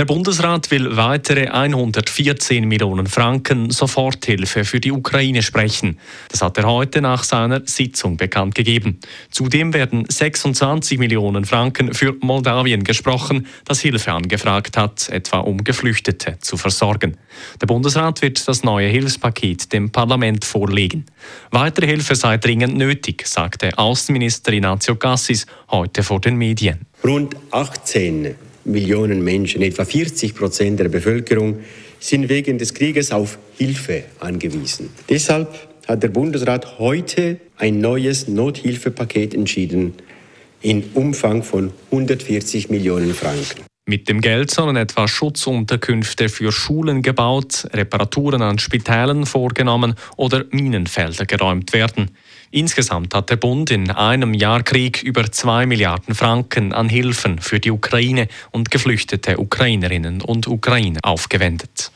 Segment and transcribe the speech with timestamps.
[0.00, 5.98] Der Bundesrat will weitere 114 Millionen Franken Soforthilfe für die Ukraine sprechen.
[6.30, 8.98] Das hat er heute nach seiner Sitzung bekannt gegeben.
[9.30, 16.38] Zudem werden 26 Millionen Franken für Moldawien gesprochen, das Hilfe angefragt hat, etwa um Geflüchtete
[16.40, 17.18] zu versorgen.
[17.60, 21.04] Der Bundesrat wird das neue Hilfspaket dem Parlament vorlegen.
[21.50, 26.86] Weitere Hilfe sei dringend nötig, sagte Außenminister Ignazio Cassis heute vor den Medien.
[27.04, 31.60] Rund 18 Millionen Menschen, etwa 40 Prozent der Bevölkerung,
[31.98, 34.90] sind wegen des Krieges auf Hilfe angewiesen.
[35.08, 39.94] Deshalb hat der Bundesrat heute ein neues Nothilfepaket entschieden
[40.62, 43.64] in Umfang von 140 Millionen Franken.
[43.86, 51.26] Mit dem Geld sollen etwa Schutzunterkünfte für Schulen gebaut, Reparaturen an Spitälern vorgenommen oder Minenfelder
[51.26, 52.10] geräumt werden.
[52.52, 57.60] Insgesamt hat der Bund in einem Jahr Krieg über 2 Milliarden Franken an Hilfen für
[57.60, 61.92] die Ukraine und geflüchtete Ukrainerinnen und Ukrainer aufgewendet.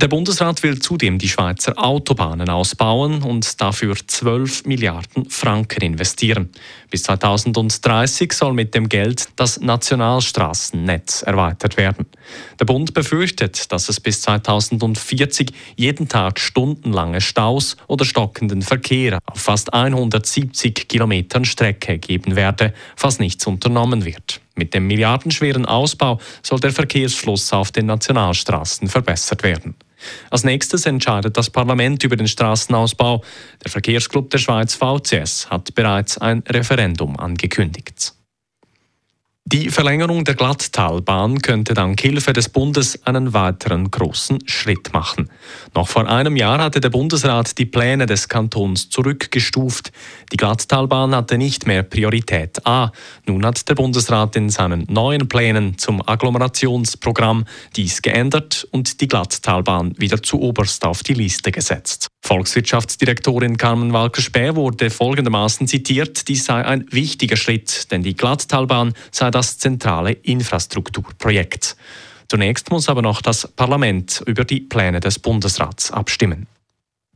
[0.00, 6.48] Der Bundesrat will zudem die Schweizer Autobahnen ausbauen und dafür 12 Milliarden Franken investieren.
[6.90, 12.06] Bis 2030 soll mit dem Geld das Nationalstraßennetz erweitert werden.
[12.58, 19.42] Der Bund befürchtet, dass es bis 2040 jeden Tag stundenlange Staus oder stockenden Verkehr auf
[19.42, 24.40] fast 170 Kilometern Strecke geben werde, falls nichts unternommen wird.
[24.54, 29.74] Mit dem milliardenschweren Ausbau soll der Verkehrsfluss auf den Nationalstraßen verbessert werden.
[30.30, 33.22] Als nächstes entscheidet das Parlament über den Straßenausbau.
[33.64, 38.14] Der Verkehrsclub der Schweiz VCS hat bereits ein Referendum angekündigt.
[39.52, 45.28] Die Verlängerung der Glatttalbahn könnte dank Hilfe des Bundes einen weiteren großen Schritt machen.
[45.74, 49.90] Noch vor einem Jahr hatte der Bundesrat die Pläne des Kantons zurückgestuft.
[50.30, 52.92] Die Glatttalbahn hatte nicht mehr Priorität A.
[53.26, 57.44] Nun hat der Bundesrat in seinen neuen Plänen zum Agglomerationsprogramm
[57.74, 62.06] dies geändert und die Glatttalbahn wieder zu oberst auf die Liste gesetzt.
[62.22, 69.30] Volkswirtschaftsdirektorin Carmen Walker-Späh wurde folgendermaßen zitiert, dies sei ein wichtiger Schritt, denn die Glatttalbahn sei
[69.30, 71.76] das zentrale Infrastrukturprojekt.
[72.28, 76.46] Zunächst muss aber noch das Parlament über die Pläne des Bundesrats abstimmen.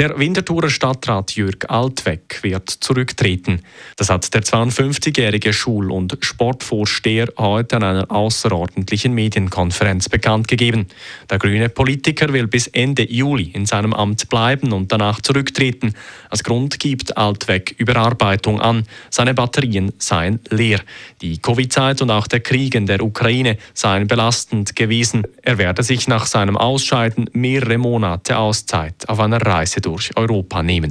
[0.00, 3.60] Der Winterthurer Stadtrat Jürg Altweg wird zurücktreten.
[3.96, 10.86] Das hat der 52-jährige Schul- und Sportvorsteher heute an einer außerordentlichen Medienkonferenz bekannt gegeben.
[11.28, 15.92] Der grüne Politiker will bis Ende Juli in seinem Amt bleiben und danach zurücktreten.
[16.30, 18.86] Als Grund gibt Altweg Überarbeitung an.
[19.10, 20.80] Seine Batterien seien leer.
[21.20, 25.24] Die Covid-Zeit und auch der Krieg in der Ukraine seien belastend gewesen.
[25.42, 30.90] Er werde sich nach seinem Ausscheiden mehrere Monate Auszeit auf einer Reise durch Europa nehmen.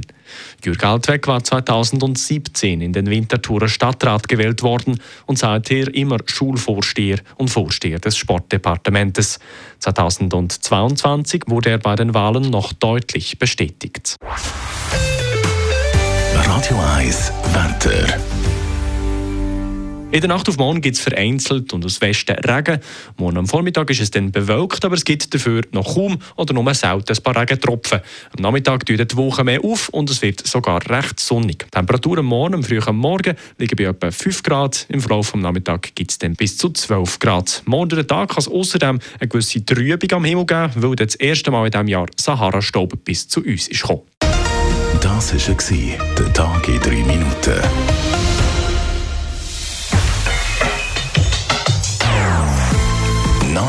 [0.64, 7.48] Jürg Altweg war 2017 in den Winterthurer Stadtrat gewählt worden und seither immer Schulvorsteher und
[7.48, 9.38] Vorsteher des Sportdepartementes.
[9.78, 14.16] 2022 wurde er bei den Wahlen noch deutlich bestätigt.
[16.34, 18.39] Radio 1 Wetter.
[20.12, 22.80] In der Nacht auf morgen gibt es vereinzelt und aus Westen Regen.
[23.16, 26.74] Morgen am Vormittag ist es dann bewölkt, aber es gibt dafür noch kaum oder nur
[26.74, 28.00] selten ein paar Regentropfen.
[28.36, 31.64] Am Nachmittag tut die Woche mehr auf und es wird sogar recht sonnig.
[31.66, 34.84] Die Temperaturen morgen am frühen Morgen liegen bei etwa 5 Grad.
[34.88, 37.62] Im Verlauf des Nachmittags gibt es dann bis zu 12 Grad.
[37.66, 41.66] Morgen Tag kann es außerdem eine gewisse Trübung am Himmel geben, weil das erste Mal
[41.66, 44.02] in diesem Jahr Sahara-Staub bis zu uns ist gekommen.
[45.00, 48.59] Das war der Tag in 3 Minuten.